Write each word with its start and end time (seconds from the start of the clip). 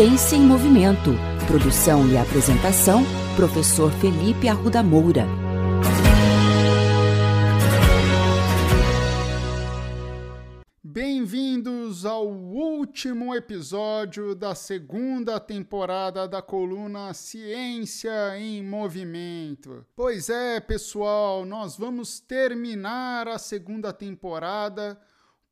Ciência 0.00 0.34
em 0.34 0.40
Movimento. 0.40 1.10
Produção 1.46 2.08
e 2.08 2.16
apresentação, 2.16 3.02
professor 3.36 3.92
Felipe 3.92 4.48
Arruda 4.48 4.82
Moura. 4.82 5.26
Bem-vindos 10.82 12.06
ao 12.06 12.26
último 12.26 13.34
episódio 13.34 14.34
da 14.34 14.54
segunda 14.54 15.38
temporada 15.38 16.26
da 16.26 16.40
coluna 16.40 17.12
Ciência 17.12 18.38
em 18.38 18.64
Movimento. 18.64 19.84
Pois 19.94 20.30
é, 20.30 20.60
pessoal, 20.60 21.44
nós 21.44 21.76
vamos 21.76 22.20
terminar 22.20 23.28
a 23.28 23.38
segunda 23.38 23.92
temporada 23.92 24.98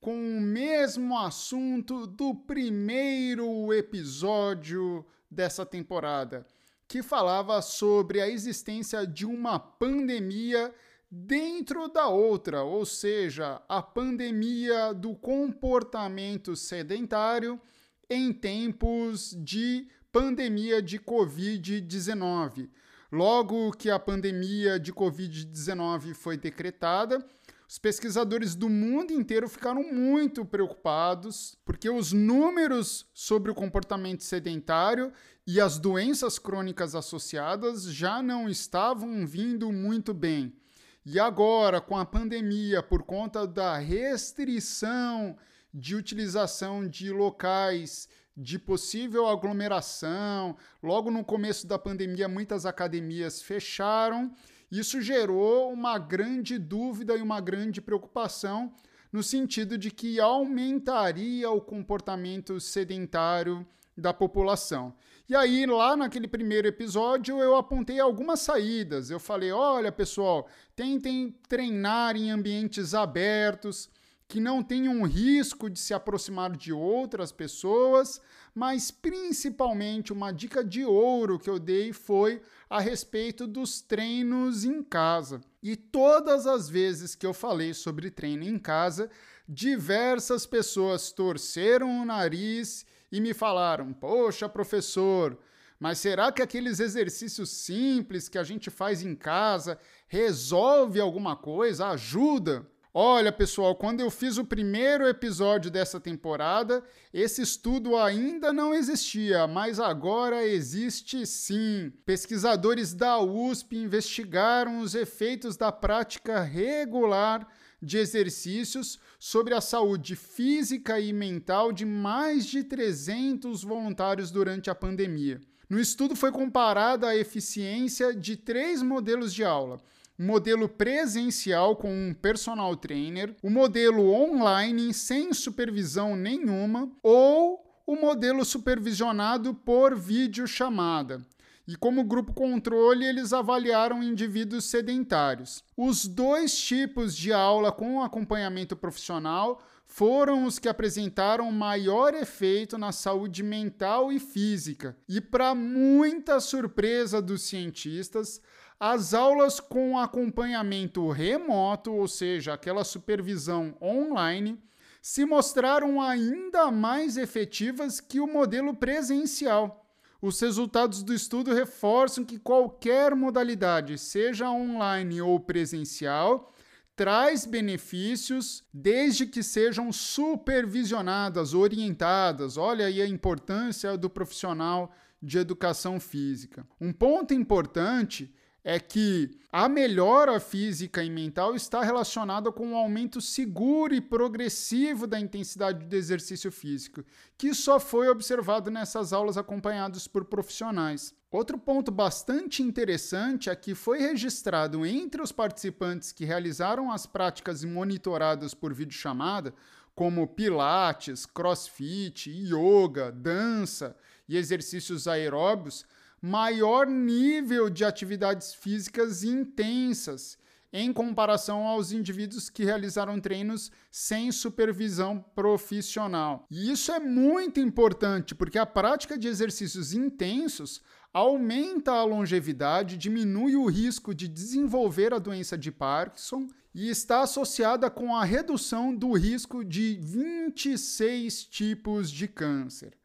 com 0.00 0.14
o 0.14 0.40
mesmo 0.40 1.18
assunto 1.18 2.06
do 2.06 2.34
primeiro 2.34 3.72
episódio 3.72 5.04
dessa 5.30 5.66
temporada, 5.66 6.46
que 6.86 7.02
falava 7.02 7.60
sobre 7.60 8.20
a 8.20 8.28
existência 8.28 9.06
de 9.06 9.26
uma 9.26 9.58
pandemia 9.58 10.72
dentro 11.10 11.88
da 11.88 12.08
outra, 12.08 12.62
ou 12.62 12.84
seja, 12.84 13.60
a 13.68 13.82
pandemia 13.82 14.92
do 14.92 15.14
comportamento 15.14 16.54
sedentário 16.54 17.60
em 18.08 18.32
tempos 18.32 19.36
de 19.38 19.88
pandemia 20.12 20.80
de 20.80 20.98
Covid-19. 20.98 22.70
Logo 23.10 23.72
que 23.72 23.90
a 23.90 23.98
pandemia 23.98 24.78
de 24.78 24.92
Covid-19 24.92 26.14
foi 26.14 26.36
decretada, 26.36 27.26
os 27.68 27.78
pesquisadores 27.78 28.54
do 28.54 28.70
mundo 28.70 29.12
inteiro 29.12 29.46
ficaram 29.46 29.82
muito 29.82 30.42
preocupados, 30.42 31.54
porque 31.66 31.90
os 31.90 32.14
números 32.14 33.06
sobre 33.12 33.50
o 33.50 33.54
comportamento 33.54 34.24
sedentário 34.24 35.12
e 35.46 35.60
as 35.60 35.78
doenças 35.78 36.38
crônicas 36.38 36.94
associadas 36.94 37.84
já 37.84 38.22
não 38.22 38.48
estavam 38.48 39.26
vindo 39.26 39.70
muito 39.70 40.14
bem. 40.14 40.56
E 41.04 41.20
agora, 41.20 41.78
com 41.78 41.96
a 41.96 42.06
pandemia, 42.06 42.82
por 42.82 43.02
conta 43.02 43.46
da 43.46 43.76
restrição 43.76 45.36
de 45.72 45.94
utilização 45.94 46.88
de 46.88 47.10
locais 47.10 48.08
de 48.34 48.58
possível 48.58 49.26
aglomeração, 49.26 50.56
logo 50.82 51.10
no 51.10 51.24
começo 51.24 51.66
da 51.66 51.78
pandemia, 51.78 52.28
muitas 52.28 52.64
academias 52.64 53.42
fecharam. 53.42 54.32
Isso 54.70 55.00
gerou 55.00 55.72
uma 55.72 55.98
grande 55.98 56.58
dúvida 56.58 57.16
e 57.16 57.22
uma 57.22 57.40
grande 57.40 57.80
preocupação 57.80 58.72
no 59.10 59.22
sentido 59.22 59.78
de 59.78 59.90
que 59.90 60.20
aumentaria 60.20 61.50
o 61.50 61.60
comportamento 61.60 62.60
sedentário 62.60 63.66
da 63.96 64.12
população. 64.12 64.94
E 65.28 65.34
aí, 65.34 65.66
lá 65.66 65.96
naquele 65.96 66.28
primeiro 66.28 66.68
episódio, 66.68 67.38
eu 67.38 67.56
apontei 67.56 67.98
algumas 67.98 68.40
saídas. 68.40 69.10
Eu 69.10 69.18
falei: 69.18 69.50
olha, 69.50 69.90
pessoal, 69.90 70.48
tentem 70.76 71.34
treinar 71.48 72.16
em 72.16 72.30
ambientes 72.30 72.94
abertos, 72.94 73.90
que 74.28 74.40
não 74.40 74.62
tenham 74.62 75.02
risco 75.04 75.70
de 75.70 75.80
se 75.80 75.94
aproximar 75.94 76.54
de 76.54 76.70
outras 76.70 77.32
pessoas, 77.32 78.20
mas 78.54 78.90
principalmente 78.90 80.12
uma 80.12 80.30
dica 80.30 80.62
de 80.62 80.84
ouro 80.84 81.38
que 81.38 81.48
eu 81.48 81.58
dei 81.58 81.94
foi 81.94 82.42
a 82.68 82.78
respeito 82.78 83.46
dos 83.46 83.80
treinos 83.80 84.64
em 84.64 84.82
casa. 84.82 85.40
E 85.62 85.74
todas 85.74 86.46
as 86.46 86.68
vezes 86.68 87.14
que 87.14 87.24
eu 87.24 87.32
falei 87.32 87.72
sobre 87.72 88.10
treino 88.10 88.44
em 88.44 88.58
casa, 88.58 89.10
diversas 89.48 90.44
pessoas 90.44 91.10
torceram 91.10 92.02
o 92.02 92.04
nariz 92.04 92.84
e 93.10 93.22
me 93.22 93.32
falaram: 93.32 93.94
Poxa, 93.94 94.46
professor, 94.46 95.38
mas 95.80 95.98
será 95.98 96.30
que 96.30 96.42
aqueles 96.42 96.80
exercícios 96.80 97.48
simples 97.48 98.28
que 98.28 98.36
a 98.36 98.44
gente 98.44 98.68
faz 98.68 99.02
em 99.02 99.14
casa 99.14 99.78
resolve 100.06 101.00
alguma 101.00 101.34
coisa, 101.34 101.88
ajuda? 101.88 102.66
Olha, 102.92 103.30
pessoal, 103.30 103.74
quando 103.76 104.00
eu 104.00 104.10
fiz 104.10 104.38
o 104.38 104.44
primeiro 104.44 105.06
episódio 105.06 105.70
dessa 105.70 106.00
temporada, 106.00 106.82
esse 107.12 107.42
estudo 107.42 107.96
ainda 107.96 108.50
não 108.50 108.74
existia, 108.74 109.46
mas 109.46 109.78
agora 109.78 110.46
existe 110.46 111.26
sim. 111.26 111.92
Pesquisadores 112.06 112.94
da 112.94 113.20
USP 113.20 113.76
investigaram 113.76 114.80
os 114.80 114.94
efeitos 114.94 115.54
da 115.54 115.70
prática 115.70 116.40
regular 116.40 117.46
de 117.80 117.98
exercícios 117.98 118.98
sobre 119.18 119.54
a 119.54 119.60
saúde 119.60 120.16
física 120.16 120.98
e 120.98 121.12
mental 121.12 121.72
de 121.72 121.84
mais 121.84 122.46
de 122.46 122.64
300 122.64 123.62
voluntários 123.62 124.30
durante 124.30 124.70
a 124.70 124.74
pandemia. 124.74 125.40
No 125.68 125.78
estudo 125.78 126.16
foi 126.16 126.32
comparada 126.32 127.08
a 127.08 127.16
eficiência 127.16 128.14
de 128.14 128.36
três 128.36 128.82
modelos 128.82 129.34
de 129.34 129.44
aula: 129.44 129.78
o 130.18 130.22
modelo 130.22 130.68
presencial 130.68 131.76
com 131.76 131.92
um 131.92 132.12
personal 132.12 132.74
trainer, 132.76 133.36
o 133.42 133.48
modelo 133.48 134.10
online 134.12 134.92
sem 134.92 135.32
supervisão 135.32 136.16
nenhuma 136.16 136.90
ou 137.02 137.64
o 137.86 137.94
modelo 137.94 138.44
supervisionado 138.44 139.54
por 139.54 139.96
videochamada 139.96 141.24
e 141.68 141.76
como 141.76 142.02
grupo 142.02 142.32
controle 142.32 143.04
eles 143.04 143.34
avaliaram 143.34 144.02
indivíduos 144.02 144.64
sedentários. 144.64 145.62
Os 145.76 146.06
dois 146.06 146.58
tipos 146.58 147.14
de 147.14 147.30
aula 147.30 147.70
com 147.70 148.02
acompanhamento 148.02 148.74
profissional 148.74 149.62
foram 149.86 150.44
os 150.44 150.58
que 150.58 150.68
apresentaram 150.68 151.50
maior 151.52 152.14
efeito 152.14 152.78
na 152.78 152.90
saúde 152.90 153.42
mental 153.42 154.10
e 154.10 154.18
física. 154.18 154.96
E 155.06 155.20
para 155.20 155.54
muita 155.54 156.40
surpresa 156.40 157.20
dos 157.20 157.42
cientistas, 157.42 158.40
as 158.80 159.12
aulas 159.12 159.58
com 159.58 159.98
acompanhamento 159.98 161.08
remoto, 161.10 161.92
ou 161.92 162.06
seja, 162.06 162.54
aquela 162.54 162.84
supervisão 162.84 163.76
online, 163.82 164.58
se 165.02 165.24
mostraram 165.24 166.00
ainda 166.00 166.70
mais 166.70 167.16
efetivas 167.16 168.00
que 168.00 168.20
o 168.20 168.26
modelo 168.26 168.74
presencial. 168.74 169.84
Os 170.20 170.40
resultados 170.40 171.02
do 171.02 171.14
estudo 171.14 171.54
reforçam 171.54 172.24
que 172.24 172.38
qualquer 172.38 173.14
modalidade, 173.14 173.96
seja 173.98 174.50
online 174.50 175.22
ou 175.22 175.38
presencial, 175.38 176.52
traz 176.96 177.46
benefícios 177.46 178.64
desde 178.74 179.24
que 179.24 179.42
sejam 179.42 179.92
supervisionadas, 179.92 181.54
orientadas. 181.54 182.56
Olha 182.56 182.86
aí 182.86 183.00
a 183.00 183.06
importância 183.06 183.96
do 183.96 184.10
profissional 184.10 184.92
de 185.22 185.38
educação 185.38 186.00
física. 186.00 186.66
Um 186.80 186.92
ponto 186.92 187.32
importante 187.32 188.34
é 188.68 188.78
que 188.78 189.30
a 189.50 189.66
melhora 189.66 190.38
física 190.38 191.02
e 191.02 191.08
mental 191.08 191.54
está 191.54 191.82
relacionada 191.82 192.52
com 192.52 192.66
um 192.66 192.76
aumento 192.76 193.18
seguro 193.18 193.94
e 193.94 194.00
progressivo 194.00 195.06
da 195.06 195.18
intensidade 195.18 195.86
do 195.86 195.96
exercício 195.96 196.52
físico, 196.52 197.02
que 197.38 197.54
só 197.54 197.80
foi 197.80 198.10
observado 198.10 198.70
nessas 198.70 199.10
aulas 199.10 199.38
acompanhadas 199.38 200.06
por 200.06 200.26
profissionais. 200.26 201.14
Outro 201.30 201.56
ponto 201.56 201.90
bastante 201.90 202.62
interessante 202.62 203.48
é 203.48 203.56
que 203.56 203.74
foi 203.74 204.00
registrado 204.00 204.84
entre 204.84 205.22
os 205.22 205.32
participantes 205.32 206.12
que 206.12 206.26
realizaram 206.26 206.92
as 206.92 207.06
práticas 207.06 207.64
monitoradas 207.64 208.52
por 208.52 208.74
videochamada, 208.74 209.54
como 209.94 210.28
pilates, 210.28 211.24
crossfit, 211.24 212.28
yoga, 212.30 213.10
dança 213.10 213.96
e 214.28 214.36
exercícios 214.36 215.08
aeróbios, 215.08 215.86
maior 216.20 216.86
nível 216.86 217.70
de 217.70 217.84
atividades 217.84 218.54
físicas 218.54 219.22
intensas 219.22 220.38
em 220.72 220.92
comparação 220.92 221.66
aos 221.66 221.92
indivíduos 221.92 222.50
que 222.50 222.64
realizaram 222.64 223.18
treinos 223.20 223.70
sem 223.90 224.30
supervisão 224.30 225.24
profissional. 225.34 226.46
E 226.50 226.70
isso 226.70 226.92
é 226.92 227.00
muito 227.00 227.58
importante 227.58 228.34
porque 228.34 228.58
a 228.58 228.66
prática 228.66 229.16
de 229.16 229.28
exercícios 229.28 229.94
intensos 229.94 230.82
aumenta 231.12 231.92
a 231.92 232.04
longevidade, 232.04 232.98
diminui 232.98 233.56
o 233.56 233.66
risco 233.66 234.14
de 234.14 234.28
desenvolver 234.28 235.14
a 235.14 235.18
doença 235.18 235.56
de 235.56 235.72
Parkinson 235.72 236.48
e 236.74 236.90
está 236.90 237.22
associada 237.22 237.90
com 237.90 238.14
a 238.14 238.24
redução 238.24 238.94
do 238.94 239.12
risco 239.12 239.64
de 239.64 239.98
26 240.00 241.44
tipos 241.44 242.10
de 242.10 242.28
câncer. 242.28 242.96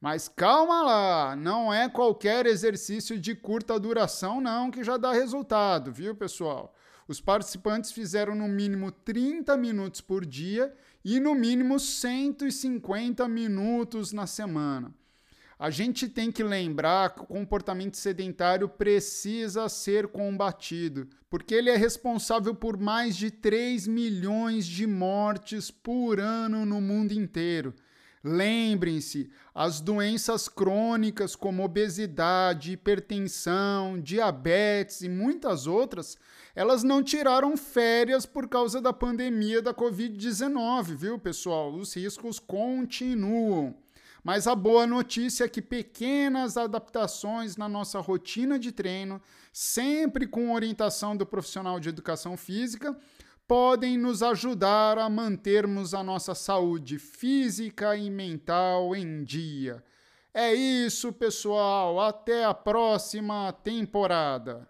Mas 0.00 0.28
calma 0.28 0.82
lá, 0.82 1.34
não 1.34 1.74
é 1.74 1.88
qualquer 1.88 2.46
exercício 2.46 3.18
de 3.18 3.34
curta 3.34 3.80
duração 3.80 4.40
não 4.40 4.70
que 4.70 4.84
já 4.84 4.96
dá 4.96 5.12
resultado, 5.12 5.92
viu, 5.92 6.14
pessoal? 6.14 6.72
Os 7.08 7.20
participantes 7.20 7.90
fizeram 7.90 8.34
no 8.34 8.46
mínimo 8.46 8.92
30 8.92 9.56
minutos 9.56 10.00
por 10.00 10.24
dia 10.24 10.72
e 11.04 11.18
no 11.18 11.34
mínimo 11.34 11.80
150 11.80 13.26
minutos 13.26 14.12
na 14.12 14.26
semana. 14.26 14.94
A 15.58 15.68
gente 15.70 16.08
tem 16.08 16.30
que 16.30 16.44
lembrar 16.44 17.16
que 17.16 17.22
o 17.22 17.26
comportamento 17.26 17.96
sedentário 17.96 18.68
precisa 18.68 19.68
ser 19.68 20.06
combatido, 20.06 21.08
porque 21.28 21.52
ele 21.52 21.70
é 21.70 21.76
responsável 21.76 22.54
por 22.54 22.78
mais 22.78 23.16
de 23.16 23.32
3 23.32 23.88
milhões 23.88 24.64
de 24.64 24.86
mortes 24.86 25.72
por 25.72 26.20
ano 26.20 26.64
no 26.64 26.80
mundo 26.80 27.10
inteiro 27.10 27.74
Lembrem-se, 28.22 29.30
as 29.54 29.80
doenças 29.80 30.48
crônicas 30.48 31.36
como 31.36 31.64
obesidade, 31.64 32.72
hipertensão, 32.72 34.00
diabetes 34.00 35.02
e 35.02 35.08
muitas 35.08 35.66
outras, 35.66 36.18
elas 36.54 36.82
não 36.82 37.02
tiraram 37.02 37.56
férias 37.56 38.26
por 38.26 38.48
causa 38.48 38.80
da 38.80 38.92
pandemia 38.92 39.62
da 39.62 39.72
Covid-19, 39.72 40.96
viu, 40.96 41.18
pessoal? 41.18 41.72
Os 41.72 41.94
riscos 41.94 42.40
continuam. 42.40 43.76
Mas 44.24 44.46
a 44.46 44.54
boa 44.54 44.86
notícia 44.86 45.44
é 45.44 45.48
que 45.48 45.62
pequenas 45.62 46.56
adaptações 46.56 47.56
na 47.56 47.68
nossa 47.68 48.00
rotina 48.00 48.58
de 48.58 48.72
treino, 48.72 49.22
sempre 49.52 50.26
com 50.26 50.52
orientação 50.52 51.16
do 51.16 51.24
profissional 51.24 51.78
de 51.78 51.88
educação 51.88 52.36
física, 52.36 52.96
podem 53.48 53.96
nos 53.96 54.22
ajudar 54.22 54.98
a 54.98 55.08
mantermos 55.08 55.94
a 55.94 56.02
nossa 56.02 56.34
saúde 56.34 56.98
física 56.98 57.96
e 57.96 58.10
mental 58.10 58.94
em 58.94 59.24
dia. 59.24 59.82
É 60.34 60.52
isso, 60.52 61.10
pessoal. 61.14 61.98
Até 61.98 62.44
a 62.44 62.52
próxima 62.52 63.50
temporada. 63.64 64.68